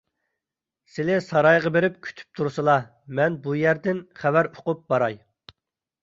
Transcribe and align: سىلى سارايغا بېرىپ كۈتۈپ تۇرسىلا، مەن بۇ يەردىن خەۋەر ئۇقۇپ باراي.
سىلى 0.91 1.17
سارايغا 1.25 1.71
بېرىپ 1.75 1.99
كۈتۈپ 2.07 2.39
تۇرسىلا، 2.39 2.75
مەن 3.19 3.35
بۇ 3.43 3.53
يەردىن 3.59 3.99
خەۋەر 4.23 4.49
ئۇقۇپ 4.55 4.81
باراي. 4.95 5.19